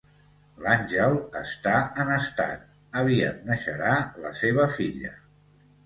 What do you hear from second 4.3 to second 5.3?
seva filla